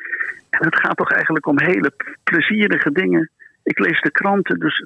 En 0.50 0.66
het 0.66 0.76
gaat 0.76 0.98
toch 0.98 1.12
eigenlijk 1.12 1.46
om 1.48 1.60
hele 1.60 1.92
plezierige 2.24 2.92
dingen. 2.92 3.30
Ik 3.64 3.80
lees 3.80 4.02
de 4.02 4.12
kranten, 4.12 4.60
dus 4.60 4.84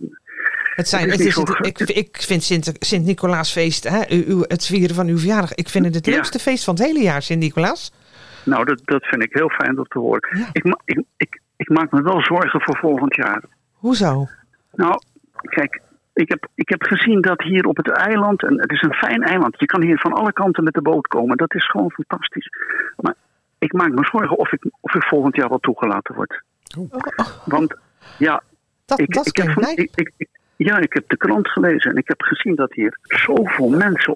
het, 0.76 0.88
zijn, 0.88 1.02
Het 1.04 1.12
het 1.12 1.20
is 1.20 1.26
is 1.28 1.36
niet 1.38 1.48
het, 1.48 1.78
zo- 1.78 1.84
ik, 1.86 1.96
ik 1.96 2.18
vind 2.22 2.44
Sint- 2.44 2.72
Sint-Nicolaasfeest, 2.80 3.90
hè, 3.90 4.16
u- 4.16 4.26
u- 4.28 4.44
het 4.48 4.66
vieren 4.66 4.96
van 4.96 5.08
uw 5.08 5.18
verjaardag, 5.18 5.54
ik 5.54 5.70
vind 5.70 5.86
het 5.86 5.96
het 5.96 6.06
Ja. 6.06 6.12
leukste 6.14 6.40
feest 6.40 6.64
van 6.64 6.74
het 6.76 6.84
hele 6.84 7.00
jaar, 7.04 7.22
Sint-Nicolaas. 7.22 7.92
nou, 8.46 8.66
dat, 8.66 8.82
dat 8.86 9.06
vind 9.06 9.24
ik 9.24 9.34
heel 9.34 9.50
fijn 9.50 9.78
om 9.78 9.86
te 9.88 10.00
horen. 10.00 10.38
Ja. 10.38 10.50
Ik, 10.52 10.64
ma- 10.64 10.80
ik, 10.86 11.04
ik, 11.18 11.40
ik 11.60 11.70
maak 11.70 11.92
me 11.92 12.02
wel 12.02 12.22
zorgen 12.24 12.62
voor 12.62 12.78
volgend 12.78 13.16
jaar. 13.16 13.44
Hoezo? 13.74 14.28
Nou, 14.72 15.00
kijk, 15.42 15.82
ik 16.14 16.30
heb, 16.30 16.48
ik 16.56 16.70
heb 16.70 16.84
gezien 16.84 17.22
dat 17.22 17.42
hier 17.42 17.66
op 17.66 17.78
het 17.78 17.90
eiland, 17.92 18.44
en 18.44 18.60
het 18.62 18.72
is 18.72 18.82
een 18.82 18.94
fijn 18.94 19.24
eiland, 19.24 19.60
je 19.60 19.66
kan 19.66 19.82
hier 19.82 19.98
van 20.00 20.14
alle 20.14 20.34
kanten 20.34 20.64
met 20.64 20.74
de 20.74 20.82
boot 20.82 21.08
komen. 21.08 21.38
Dat 21.38 21.54
is 21.54 21.70
gewoon 21.70 21.92
fantastisch. 21.92 22.50
Maar 22.98 23.14
ik 23.58 23.74
maak 23.74 23.92
me 23.92 24.06
zorgen 24.12 24.38
of 24.38 24.52
ik, 24.52 24.66
of 24.80 24.96
ik 24.96 25.04
volgend 25.04 25.36
jaar 25.36 25.50
wel 25.50 25.60
toegelaten 25.60 26.16
word. 26.16 26.42
Want 27.46 27.76
ja, 28.18 28.42
Dat, 28.86 29.00
ik, 29.00 29.14
dat 29.14 29.28
ik 29.28 29.38
heb, 29.38 29.48
ik, 29.80 30.12
ik- 30.18 30.28
ja, 30.56 30.78
ik 30.78 30.94
heb 30.94 31.10
de 31.10 31.18
krant 31.18 31.48
gelezen 31.48 31.92
en 31.92 31.98
ik 31.98 32.08
heb 32.08 32.22
gezien 32.22 32.56
dat 32.56 32.74
hier 32.74 32.98
zoveel 33.04 33.70
mensen 33.70 34.16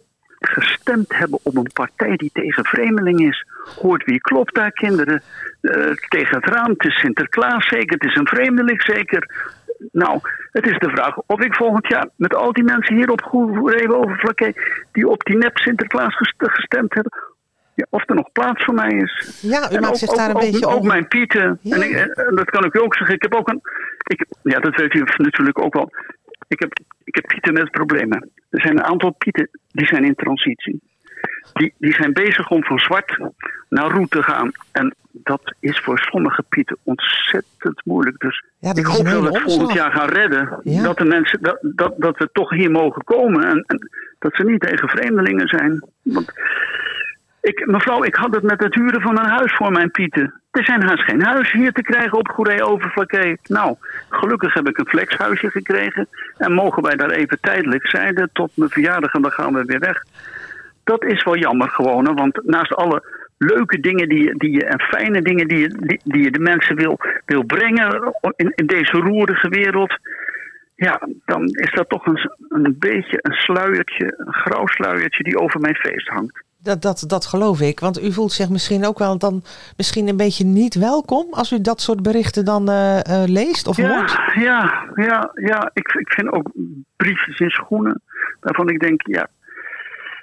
gestemd 0.50 1.16
hebben 1.16 1.40
op 1.44 1.56
een 1.56 1.70
partij 1.74 2.16
die 2.16 2.30
tegen 2.34 2.66
vreemdeling 2.66 3.20
is. 3.20 3.46
Hoort 3.82 4.04
wie 4.04 4.20
klopt 4.22 4.56
daar, 4.56 4.72
kinderen? 4.72 5.22
Eh, 5.62 5.92
tegen 6.10 6.36
het 6.36 6.46
raam, 6.46 6.70
het 6.70 6.86
is 6.86 7.00
Sinterklaas 7.00 7.68
zeker, 7.68 7.94
het 7.98 8.04
is 8.10 8.16
een 8.16 8.28
vreemdeling 8.28 8.82
zeker. 8.82 9.52
Nou, 9.92 10.20
het 10.52 10.66
is 10.66 10.80
de 10.80 10.90
vraag 10.90 11.18
of 11.26 11.42
ik 11.42 11.56
volgend 11.56 11.88
jaar 11.88 12.08
met 12.16 12.36
al 12.36 12.54
die 12.54 12.64
mensen 12.64 12.96
hier 12.96 13.12
op 13.12 13.22
Goede 13.22 13.96
Overflakke 13.96 14.54
die 14.92 15.08
op 15.08 15.24
die 15.24 15.38
nep 15.38 15.58
Sinterklaas 15.58 16.16
gest- 16.16 16.34
gestemd 16.38 16.94
hebben, 16.94 17.12
ja, 17.76 17.86
of 17.90 18.10
er 18.10 18.16
nog 18.16 18.32
plaats 18.32 18.64
voor 18.66 18.74
mij 18.74 18.90
is. 18.90 19.40
Ja, 19.42 19.72
u 19.72 19.76
En 19.76 19.82
maakt 19.82 19.94
ook, 19.94 20.00
zich 20.00 20.14
daar 20.14 20.30
een 20.30 20.52
beetje 20.52 20.68
ook, 20.68 20.74
ook 20.76 20.84
mijn 20.84 21.08
pieten. 21.08 21.60
Ja. 21.62 21.76
En, 21.76 21.82
ik, 21.82 21.96
en 21.96 22.36
dat 22.36 22.50
kan 22.50 22.66
ik 22.66 22.74
u 22.74 22.80
ook 22.80 22.96
zeggen. 22.96 23.16
Ik 23.16 23.22
heb 23.22 23.34
ook 23.36 23.50
een. 23.50 23.62
Ik, 24.04 24.26
ja, 24.44 24.60
dat 24.60 24.76
weet 24.76 24.94
u 24.94 25.04
natuurlijk 25.18 25.60
ook 25.60 25.74
wel. 25.74 25.90
Ik 26.54 26.60
heb, 26.60 26.80
ik 27.04 27.16
heb 27.16 27.26
pieten 27.28 27.54
met 27.54 27.72
problemen. 27.72 28.30
Er 28.50 28.62
zijn 28.62 28.78
een 28.78 28.84
aantal 28.84 29.12
pieten 29.12 29.50
die 29.68 29.86
zijn 29.86 30.04
in 30.04 30.16
transitie. 30.16 30.82
Die, 31.54 31.74
die 31.78 31.94
zijn 31.94 32.14
bezig 32.14 32.50
om 32.50 32.64
van 32.64 32.80
zwart 32.80 33.18
naar 33.70 33.92
roet 33.92 34.12
te 34.12 34.24
gaan. 34.24 34.52
En 34.72 34.96
dat 35.12 35.56
is 35.60 35.80
voor 35.80 36.00
sommige 36.00 36.44
pieten 36.50 36.78
ontzettend 36.84 37.86
moeilijk. 37.86 38.20
Dus 38.20 38.44
Ja, 38.60 38.76
ik 38.76 38.86
hoop 38.86 39.06
dat 39.06 39.22
we 39.22 39.28
het 39.28 39.42
volgend 39.42 39.74
jaar 39.74 39.92
gaan 39.92 40.10
redden. 40.10 40.60
Ja. 40.64 40.84
Dat 40.84 40.98
de 40.98 41.06
mensen 41.06 41.42
dat, 41.42 41.58
dat, 41.62 41.94
dat 41.98 42.18
we 42.18 42.30
toch 42.32 42.50
hier 42.50 42.72
mogen 42.72 43.04
komen. 43.04 43.44
En, 43.44 43.64
en 43.68 43.90
dat 44.20 44.36
ze 44.36 44.44
niet 44.44 44.62
tegen 44.62 44.90
vreemdelingen 44.90 45.48
zijn. 45.48 45.90
Want 46.02 46.34
ik, 47.44 47.66
mevrouw, 47.66 48.04
ik 48.04 48.16
had 48.16 48.34
het 48.36 48.44
met 48.44 48.64
het 48.64 48.76
huren 48.76 49.02
van 49.02 49.20
een 49.20 49.30
huis 49.30 49.56
voor 49.56 49.72
mijn 49.72 49.92
pieten. 49.92 50.42
Er 50.52 50.64
zijn 50.64 50.84
haast 50.84 51.04
geen 51.04 51.24
huis 51.24 51.52
hier 51.52 51.72
te 51.72 51.82
krijgen 51.82 52.18
op 52.18 52.28
Goeree 52.28 52.64
Overflakkee. 52.64 53.38
Nou, 53.44 53.76
gelukkig 54.10 54.54
heb 54.54 54.68
ik 54.68 54.78
een 54.78 54.88
flexhuisje 54.88 55.50
gekregen. 55.50 56.08
En 56.38 56.52
mogen 56.54 56.84
wij 56.84 56.96
daar 56.96 57.10
even 57.10 57.38
tijdelijk 57.42 57.88
zijn 57.88 58.30
tot 58.34 58.52
mijn 58.56 58.70
verjaardag 58.70 59.14
en 59.14 59.22
dan 59.22 59.32
gaan 59.32 59.54
we 59.54 59.64
weer 59.66 59.80
weg. 59.80 60.04
Dat 60.84 61.04
is 61.04 61.24
wel 61.24 61.38
jammer 61.38 61.70
gewoon, 61.70 62.16
want 62.16 62.40
naast 62.46 62.76
alle 62.76 63.04
leuke 63.38 63.80
dingen 63.80 64.10
die, 64.10 64.24
je- 64.24 64.34
die 64.38 64.66
en 64.66 64.80
fijne 64.80 65.22
dingen 65.22 65.48
die 65.48 65.60
je, 65.60 66.00
die, 66.04 66.22
je 66.24 66.32
de 66.32 66.40
mensen 66.40 66.76
wil, 66.76 67.00
wil 67.26 67.44
brengen 67.44 68.14
in, 68.36 68.52
in 68.56 68.66
deze 68.66 68.98
roerige 68.98 69.50
wereld. 69.50 69.98
Ja, 70.76 71.02
dan 71.26 71.44
is 71.46 71.72
dat 71.72 71.90
toch 71.90 72.06
een, 72.06 72.32
een 72.50 72.76
beetje 72.80 73.18
een 73.22 73.34
sluiertje, 73.34 74.14
een 74.18 74.34
grauw 74.34 74.68
sluiertje 74.68 75.24
die 75.24 75.40
over 75.40 75.60
mijn 75.60 75.76
feest 75.76 76.08
hangt. 76.08 76.44
Dat, 76.64 76.82
dat, 76.82 77.04
dat 77.08 77.26
geloof 77.26 77.62
ik. 77.62 77.80
Want 77.80 78.04
u 78.04 78.12
voelt 78.12 78.32
zich 78.32 78.50
misschien 78.50 78.86
ook 78.86 79.00
wel 79.00 79.18
dan 79.18 79.44
misschien 79.78 80.08
een 80.08 80.18
beetje 80.18 80.46
niet 80.46 80.76
welkom 80.76 81.28
als 81.32 81.52
u 81.52 81.62
dat 81.62 81.82
soort 81.82 82.04
berichten 82.04 82.46
dan 82.46 82.70
eh, 82.70 83.00
eh, 83.00 83.30
leest 83.30 83.68
of 83.68 83.78
hoort. 83.78 84.12
Ja, 84.34 84.42
ja, 84.42 84.92
ja, 84.96 85.32
ja. 85.34 85.70
Ik, 85.74 85.94
ik 85.94 86.14
vind 86.14 86.32
ook 86.32 86.52
briefjes 86.96 87.40
in 87.40 87.50
schoenen 87.50 88.02
waarvan 88.40 88.70
ik 88.70 88.80
denk, 88.80 89.08
ja, 89.08 89.28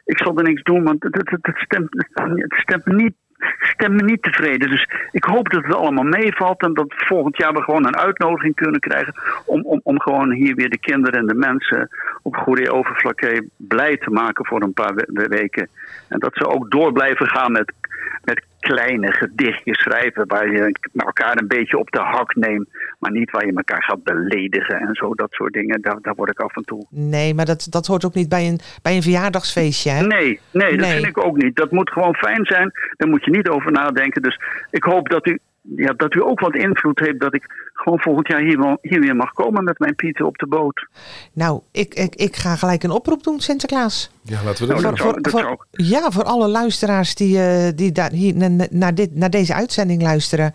ik 0.05 0.19
zal 0.19 0.37
er 0.37 0.45
niks 0.45 0.63
doen, 0.63 0.83
want 0.83 1.03
het, 1.03 1.15
het, 1.15 1.39
het, 1.43 1.59
stemt, 1.59 2.07
het 2.15 2.55
stemt 2.55 2.87
niet 2.87 3.15
stemmen 3.59 4.05
niet 4.05 4.23
tevreden. 4.23 4.71
Dus 4.71 4.89
ik 5.13 5.25
hoop 5.25 5.51
dat 5.51 5.63
het 5.63 5.75
allemaal 5.75 6.05
meevalt 6.05 6.63
en 6.63 6.75
dat 6.75 6.95
volgend 6.97 7.37
jaar 7.37 7.53
we 7.53 7.63
gewoon 7.63 7.87
een 7.87 7.97
uitnodiging 7.97 8.55
kunnen 8.55 8.81
krijgen 8.81 9.15
om, 9.45 9.63
om, 9.65 9.81
om 9.83 10.01
gewoon 10.01 10.33
hier 10.33 10.55
weer 10.55 10.71
de 10.71 10.79
kinderen 10.79 11.21
en 11.21 11.27
de 11.27 11.35
mensen 11.35 11.89
op 12.23 12.37
Goeree 12.37 12.73
Overflakkee 12.73 13.51
blij 13.57 13.97
te 13.97 14.11
maken 14.11 14.47
voor 14.47 14.63
een 14.63 14.73
paar 14.73 14.95
weken. 15.13 15.69
En 16.09 16.19
dat 16.19 16.35
ze 16.35 16.47
ook 16.47 16.71
door 16.71 16.93
blijven 16.93 17.27
gaan 17.27 17.53
met, 17.53 17.73
met 18.25 18.45
kleine 18.61 19.13
gedichtjes 19.13 19.79
schrijven 19.79 20.27
waar 20.27 20.51
je 20.51 20.75
elkaar 20.97 21.39
een 21.39 21.49
beetje 21.49 21.79
op 21.79 21.91
de 21.91 22.01
hak 22.01 22.35
neemt. 22.35 22.69
Maar 22.99 23.11
niet 23.11 23.31
waar 23.31 23.47
je 23.47 23.53
elkaar 23.53 23.83
gaat 23.83 24.03
beledigen 24.05 24.81
en 24.81 24.95
zo, 24.95 25.15
dat 25.15 25.33
soort 25.33 25.53
dingen. 25.53 25.81
Daar, 25.83 25.99
daar 26.03 26.15
word 26.15 26.31
ik 26.31 26.41
af 26.41 26.57
en 26.57 26.65
toe. 26.65 26.87
Nee, 26.91 27.35
maar 27.35 27.45
dat, 27.45 27.67
dat 27.71 27.87
hoort 27.87 28.05
ook 28.05 28.15
niet 28.15 28.29
bij 28.29 28.49
een, 28.49 28.61
bij 28.83 28.97
een 28.97 29.03
verjaardagsfeestje, 29.03 29.91
hè? 29.91 30.07
Nee, 30.07 30.41
nee, 30.53 30.77
dat 30.77 30.89
vind 30.89 31.07
ik 31.07 31.25
ook 31.25 31.37
niet. 31.37 31.57
Dat 31.57 31.71
moet 31.71 31.91
gewoon 31.91 32.15
fijn 32.15 32.47
zijn. 32.47 32.71
Daar 32.97 33.09
moet 33.09 33.25
je 33.25 33.31
niet 33.31 33.49
over 33.49 33.73
nadenken. 33.73 34.23
Dus 34.23 34.41
ik 34.71 34.83
hoop 34.83 35.09
dat 35.09 35.27
u 35.27 35.39
ja, 35.77 35.93
dat 35.97 36.15
u 36.15 36.23
ook 36.23 36.41
wat 36.41 36.55
invloed 36.55 36.99
heeft 36.99 37.21
dat 37.21 37.35
ik 37.35 37.71
gewoon 37.73 38.01
volgend 38.01 38.29
jaar 38.29 38.41
hier, 38.41 38.79
hier 38.81 39.01
weer 39.01 39.17
mag 39.17 39.33
komen 39.33 39.65
met 39.65 39.79
mijn 39.79 39.95
Pieter 39.95 40.27
op 40.27 40.39
de 40.39 40.47
boot. 40.47 40.87
Nou, 41.33 41.61
ik, 41.73 41.95
ik, 41.95 42.15
ik 42.15 42.37
ga 42.37 42.57
gelijk 42.57 42.83
een 42.83 42.91
oproep 42.91 43.23
doen, 43.23 43.41
Sinterklaas. 43.41 44.11
Ja, 44.23 44.39
laten 44.45 44.67
we 44.67 44.73
dat, 44.73 44.83
nou. 44.83 44.97
Voor, 44.97 45.19
voor, 45.21 45.67
ja, 45.71 46.11
voor 46.11 46.25
alle 46.25 46.49
luisteraars 46.49 47.15
die, 47.15 47.37
uh, 47.37 47.69
die 47.75 47.93
daar, 47.93 48.11
hier, 48.11 48.51
naar, 48.71 48.95
dit, 48.95 49.15
naar 49.15 49.31
deze 49.31 49.55
uitzending 49.55 50.03
luisteren. 50.03 50.53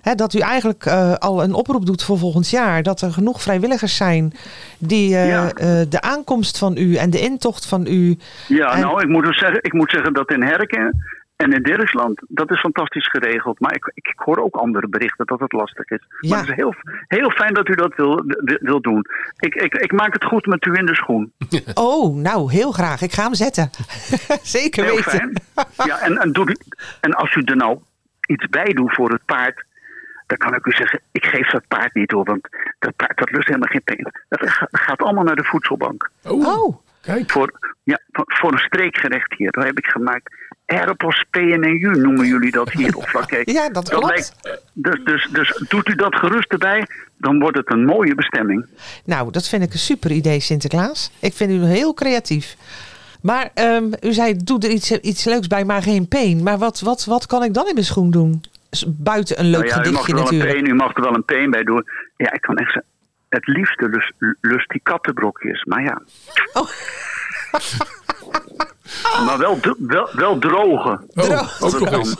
Hè, 0.00 0.14
dat 0.14 0.34
u 0.34 0.38
eigenlijk 0.38 0.86
uh, 0.86 1.14
al 1.14 1.42
een 1.42 1.54
oproep 1.54 1.86
doet 1.86 2.02
voor 2.02 2.18
volgend 2.18 2.50
jaar. 2.50 2.82
Dat 2.82 3.00
er 3.00 3.12
genoeg 3.12 3.42
vrijwilligers 3.42 3.96
zijn 3.96 4.32
die 4.78 5.10
uh, 5.10 5.28
ja. 5.28 5.52
de 5.88 6.00
aankomst 6.00 6.58
van 6.58 6.76
u 6.76 6.94
en 6.94 7.10
de 7.10 7.20
intocht 7.20 7.66
van 7.66 7.86
u. 7.86 8.16
Ja, 8.48 8.78
nou, 8.78 9.02
ik 9.02 9.08
moet, 9.08 9.26
zeggen, 9.30 9.58
ik 9.62 9.72
moet 9.72 9.90
zeggen 9.90 10.12
dat 10.12 10.30
in 10.30 10.42
Herken 10.42 11.04
en 11.36 11.52
in 11.52 11.62
Dirksland, 11.62 12.22
dat 12.28 12.50
is 12.50 12.60
fantastisch 12.60 13.08
geregeld. 13.08 13.60
Maar 13.60 13.74
ik, 13.74 13.90
ik, 13.94 14.12
hoor 14.16 14.36
ook 14.36 14.54
andere 14.54 14.88
berichten 14.88 15.26
dat 15.26 15.40
het 15.40 15.52
lastig 15.52 15.90
is. 15.90 16.06
Ja. 16.20 16.28
Maar 16.28 16.38
het 16.38 16.48
is 16.48 16.54
heel, 16.54 16.74
heel 17.08 17.30
fijn 17.30 17.54
dat 17.54 17.68
u 17.68 17.74
dat 17.74 17.94
wil, 17.94 18.24
wil 18.44 18.80
doen. 18.80 19.04
Ik, 19.36 19.54
ik, 19.54 19.74
ik 19.74 19.92
maak 19.92 20.12
het 20.12 20.24
goed 20.24 20.46
met 20.46 20.66
u 20.66 20.74
in 20.74 20.86
de 20.86 20.94
schoen. 20.94 21.32
Oh, 21.74 22.16
nou, 22.16 22.52
heel 22.52 22.72
graag. 22.72 23.02
Ik 23.02 23.12
ga 23.12 23.22
hem 23.22 23.34
zetten. 23.34 23.70
Zeker 24.58 24.84
heel 24.84 24.94
weten. 24.94 25.10
Fijn. 25.10 25.42
Ja, 25.84 26.00
en, 26.00 26.18
en, 26.18 26.32
doe, 26.32 26.56
en 27.00 27.14
als 27.14 27.34
u 27.34 27.42
er 27.42 27.56
nou 27.56 27.78
iets 28.26 28.46
bij 28.48 28.72
doet 28.72 28.94
voor 28.94 29.10
het 29.10 29.24
paard... 29.24 29.64
dan 30.26 30.38
kan 30.38 30.54
ik 30.54 30.66
u 30.66 30.70
zeggen, 30.70 31.00
ik 31.12 31.24
geef 31.24 31.50
dat 31.50 31.66
paard 31.68 31.94
niet 31.94 32.08
door. 32.08 32.24
Want 32.24 32.48
dat 32.78 32.96
paard 32.96 33.18
dat 33.18 33.30
lust 33.30 33.46
helemaal 33.46 33.68
geen 33.68 33.82
pijn. 33.82 34.12
Dat 34.28 34.40
gaat 34.70 35.02
allemaal 35.02 35.24
naar 35.24 35.36
de 35.36 35.44
voedselbank. 35.44 36.10
Oh, 36.22 36.46
oh. 36.46 36.85
Kijk. 37.06 37.30
Voor, 37.30 37.74
ja, 37.82 38.00
voor 38.12 38.52
een 38.52 38.58
streekgerecht 38.58 39.34
hier. 39.36 39.50
Dat 39.50 39.64
heb 39.64 39.78
ik 39.78 39.86
gemaakt 39.86 40.34
Aeropos 40.66 41.24
PNU 41.30 41.90
noemen 42.00 42.26
jullie 42.26 42.50
dat 42.50 42.70
hier 42.70 42.96
op 42.96 43.08
Vlakke. 43.08 43.42
Ja, 43.44 43.68
dat 43.68 43.88
klopt. 43.88 44.32
dus, 44.72 45.00
dus, 45.04 45.28
dus 45.32 45.64
doet 45.68 45.88
u 45.88 45.94
dat 45.94 46.14
gerust 46.14 46.52
erbij, 46.52 46.86
dan 47.16 47.38
wordt 47.38 47.56
het 47.56 47.72
een 47.72 47.84
mooie 47.84 48.14
bestemming. 48.14 48.66
Nou, 49.04 49.30
dat 49.30 49.48
vind 49.48 49.62
ik 49.62 49.72
een 49.72 49.78
super 49.78 50.10
idee, 50.10 50.40
Sinterklaas. 50.40 51.10
Ik 51.20 51.32
vind 51.32 51.50
u 51.50 51.64
heel 51.64 51.94
creatief. 51.94 52.56
Maar 53.22 53.50
um, 53.54 53.92
u 54.00 54.12
zei, 54.12 54.36
doe 54.36 54.58
er 54.58 54.70
iets, 54.70 54.90
iets 54.90 55.24
leuks 55.24 55.46
bij, 55.46 55.64
maar 55.64 55.82
geen 55.82 56.08
peen. 56.08 56.42
Maar 56.42 56.58
wat, 56.58 56.80
wat, 56.80 57.04
wat 57.04 57.26
kan 57.26 57.42
ik 57.42 57.54
dan 57.54 57.66
in 57.66 57.74
mijn 57.74 57.86
schoen 57.86 58.10
doen? 58.10 58.42
Buiten 58.86 59.40
een 59.40 59.50
leuk 59.50 59.64
nou 59.64 59.74
ja, 59.74 59.82
gedichtje 59.82 60.12
u 60.12 60.14
mag 60.14 60.24
natuurlijk. 60.24 60.50
Een 60.50 60.62
peen, 60.62 60.72
u 60.72 60.74
mag 60.74 60.96
er 60.96 61.02
wel 61.02 61.14
een 61.14 61.24
peen 61.24 61.50
bij 61.50 61.62
doen. 61.62 61.84
Ja, 62.16 62.32
ik 62.32 62.40
kan 62.40 62.56
echt 62.56 62.72
zeggen, 62.72 62.90
het 63.28 63.46
liefste 63.46 63.88
lust, 63.88 64.12
lust 64.40 64.68
die 64.68 64.80
kattenbrokjes. 64.82 65.64
Maar 65.64 65.82
ja. 65.82 66.02
Oh. 66.52 66.68
Maar 69.26 69.38
wel, 69.38 69.58
wel, 69.78 70.08
wel 70.12 70.38
drogen. 70.38 71.00
Oh, 71.14 71.46
drogen. 71.60 72.18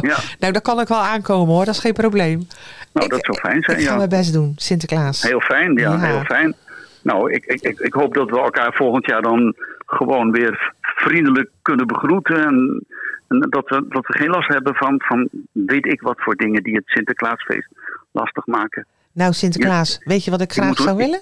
Ja. 0.08 0.16
Nou, 0.38 0.52
dat 0.52 0.62
kan 0.62 0.80
ik 0.80 0.88
wel 0.88 0.98
aankomen 0.98 1.54
hoor, 1.54 1.64
dat 1.64 1.74
is 1.74 1.80
geen 1.80 1.92
probleem. 1.92 2.46
Nou, 2.92 3.08
dat 3.08 3.24
zou 3.24 3.38
fijn 3.38 3.62
zijn, 3.62 3.76
ik 3.76 3.82
ja. 3.82 3.88
Ik 3.88 3.92
ga 3.92 3.96
mijn 3.96 4.08
best 4.08 4.32
doen, 4.32 4.52
Sinterklaas. 4.56 5.22
Heel 5.22 5.40
fijn, 5.40 5.72
ja, 5.72 5.98
heel 5.98 6.24
fijn. 6.24 6.54
Nou, 7.02 7.32
ik, 7.32 7.44
ik, 7.44 7.60
ik, 7.60 7.78
ik 7.78 7.92
hoop 7.92 8.14
dat 8.14 8.30
we 8.30 8.38
elkaar 8.38 8.72
volgend 8.72 9.06
jaar 9.06 9.22
dan 9.22 9.54
gewoon 9.86 10.30
weer 10.30 10.72
vriendelijk 10.80 11.50
kunnen 11.62 11.86
begroeten. 11.86 12.44
En, 12.46 12.86
en 13.28 13.46
dat, 13.50 13.68
we, 13.68 13.86
dat 13.88 14.06
we 14.06 14.18
geen 14.18 14.30
last 14.30 14.48
hebben 14.48 14.74
van, 14.74 15.02
van 15.04 15.28
weet 15.52 15.86
ik 15.86 16.00
wat 16.00 16.20
voor 16.20 16.34
dingen 16.34 16.62
die 16.62 16.74
het 16.74 16.86
Sinterklaasfeest 16.86 17.68
lastig 18.10 18.46
maken. 18.46 18.86
Nou, 19.16 19.32
Sinterklaas, 19.32 20.00
weet 20.04 20.24
je 20.24 20.30
wat 20.30 20.40
ik 20.40 20.52
graag 20.52 20.76
zou 20.76 20.96
willen? 20.96 21.20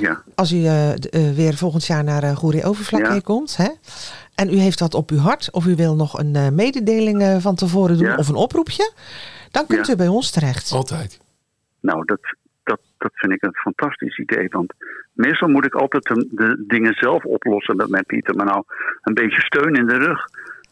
Ja. 0.00 0.22
Als 0.34 0.52
u 0.52 0.56
uh, 0.56 0.92
weer 1.34 1.54
volgend 1.54 1.86
jaar 1.86 2.04
naar 2.04 2.24
uh, 2.24 2.36
Goeree 2.36 2.64
Overvlakke 2.64 3.22
komt, 3.22 3.56
hè? 3.56 3.68
En 4.34 4.54
u 4.54 4.56
heeft 4.56 4.80
wat 4.80 4.94
op 4.94 5.10
uw 5.10 5.18
hart, 5.18 5.48
of 5.50 5.66
u 5.66 5.74
wil 5.74 5.94
nog 5.94 6.18
een 6.18 6.34
uh, 6.34 6.48
mededeling 6.48 7.42
van 7.42 7.54
tevoren 7.54 7.98
doen, 7.98 8.06
ja. 8.06 8.16
of 8.16 8.28
een 8.28 8.34
oproepje, 8.34 8.92
dan 9.50 9.66
kunt 9.66 9.88
u 9.88 9.96
bij 9.96 10.08
ons 10.08 10.30
terecht. 10.30 10.72
Altijd. 10.72 11.20
Nou, 11.80 12.04
dat, 12.04 12.20
dat, 12.62 12.80
dat 12.98 13.10
vind 13.14 13.32
ik 13.32 13.42
een 13.42 13.54
fantastisch 13.54 14.18
idee. 14.18 14.48
Want 14.48 14.72
meestal 15.12 15.48
moet 15.48 15.66
ik 15.66 15.74
altijd 15.74 16.04
de, 16.04 16.28
de 16.30 16.64
dingen 16.66 16.94
zelf 16.94 17.24
oplossen 17.24 17.76
met 17.76 17.88
mijn 17.88 18.04
Pieter. 18.06 18.36
Maar 18.36 18.46
nou, 18.46 18.64
een 19.02 19.14
beetje 19.14 19.40
steun 19.40 19.74
in 19.74 19.86
de 19.86 19.98
rug. 19.98 20.18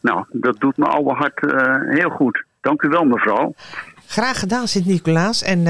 Nou, 0.01 0.25
dat 0.31 0.59
doet 0.59 0.77
mijn 0.77 0.91
oude 0.91 1.13
hart 1.13 1.39
heel 1.97 2.09
goed. 2.09 2.45
Dank 2.61 2.81
u 2.81 2.87
wel, 2.87 3.03
mevrouw. 3.03 3.53
Graag 4.07 4.39
gedaan, 4.39 4.67
Sint-Nicolaas. 4.67 5.43
En 5.43 5.63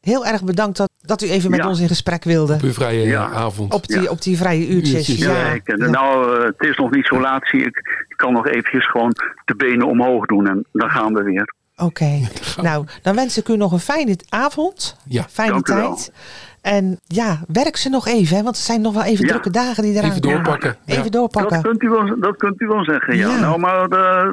Heel 0.00 0.26
erg 0.26 0.44
bedankt 0.44 0.76
dat, 0.76 0.90
dat 1.00 1.22
u 1.22 1.28
even 1.28 1.50
met 1.50 1.64
ons 1.64 1.80
in 1.80 1.88
gesprek 1.88 2.24
wilde. 2.24 2.54
Op 2.54 2.62
uw 2.62 2.72
vrije 2.72 3.06
ja. 3.06 3.30
avond. 3.30 3.74
Op 3.74 3.86
die, 3.86 4.10
op 4.10 4.22
die 4.22 4.36
vrije 4.36 4.68
uurtjes. 4.68 5.06
Ja, 5.06 5.46
ik, 5.46 5.76
Nou, 5.76 6.38
uh, 6.38 6.44
het 6.44 6.68
is 6.68 6.76
nog 6.76 6.90
niet 6.90 7.06
zo 7.06 7.20
laat, 7.20 7.48
zie 7.48 7.60
ik. 7.60 7.76
Ik 8.08 8.16
kan 8.16 8.32
nog 8.32 8.46
eventjes 8.46 8.90
gewoon 8.90 9.12
de 9.44 9.54
benen 9.56 9.86
omhoog 9.86 10.26
doen 10.26 10.46
en 10.46 10.66
dan 10.72 10.90
gaan 10.90 11.14
we 11.14 11.22
weer. 11.22 11.54
Oké. 11.76 11.84
Okay. 11.84 12.28
nou, 12.62 12.86
dan 13.02 13.14
wens 13.14 13.38
ik 13.38 13.48
u 13.48 13.56
nog 13.56 13.72
een 13.72 13.78
fijne 13.78 14.16
avond. 14.28 14.96
Ja. 15.04 15.26
Fijne 15.28 15.52
Dank 15.52 15.66
tijd. 15.66 16.12
En 16.60 17.00
ja, 17.06 17.40
werk 17.48 17.76
ze 17.76 17.88
nog 17.88 18.06
even, 18.06 18.36
hè, 18.36 18.42
want 18.42 18.56
het 18.56 18.64
zijn 18.64 18.80
nog 18.80 18.94
wel 18.94 19.02
even 19.02 19.26
drukke 19.26 19.50
dagen 19.50 19.82
die 19.82 19.94
eraan 19.94 20.10
Even 20.10 20.22
doorpakken. 20.22 20.76
Even 20.86 21.10
doorpakken. 21.10 21.62
Dat 21.62 21.62
kunt 21.62 21.82
u 21.82 21.88
wel, 21.88 22.20
dat 22.20 22.36
kunt 22.36 22.60
u 22.60 22.66
wel 22.66 22.84
zeggen, 22.84 23.16
ja. 23.16 23.38
Nou, 23.38 23.58
maar 23.58 23.82
uh, 23.82 24.32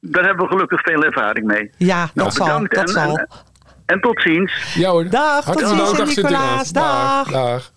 daar 0.00 0.24
hebben 0.24 0.44
we 0.44 0.50
gelukkig 0.50 0.82
veel 0.82 1.04
ervaring 1.04 1.46
mee. 1.46 1.70
Ja, 1.76 1.96
nou, 1.96 2.10
dat 2.14 2.34
zal. 2.34 2.58
Dat 2.58 2.72
en, 2.72 2.88
zal. 2.88 3.18
En, 3.18 3.28
en 3.90 4.00
tot 4.00 4.20
ziens. 4.20 4.74
Ja 4.74 4.90
hoor. 4.90 5.10
Dag, 5.10 5.44
tot 5.44 5.68
ziens 5.68 5.96
dag, 5.96 6.06
Nicolaas. 6.06 6.70
Dag. 6.70 7.30
Dag. 7.30 7.72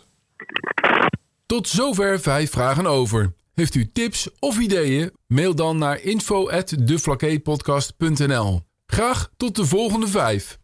Tot 1.46 1.68
zover 1.68 2.20
vijf 2.20 2.52
vragen 2.52 2.86
over. 2.86 3.34
Heeft 3.54 3.76
u 3.76 3.90
tips 3.94 4.30
of 4.40 4.60
ideeën? 4.60 5.12
Mail 5.28 5.56
dan 5.56 5.78
naar 5.78 6.02
info@deflakkepodcast.nl. 6.02 8.62
Graag 8.86 9.30
tot 9.38 9.56
de 9.56 9.66
volgende 9.66 10.08
vijf. 10.08 10.58